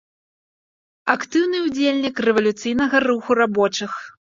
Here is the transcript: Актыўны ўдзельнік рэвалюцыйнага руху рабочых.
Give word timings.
Актыўны 1.15 1.57
ўдзельнік 1.67 2.25
рэвалюцыйнага 2.31 3.07
руху 3.09 3.31
рабочых. 3.47 3.91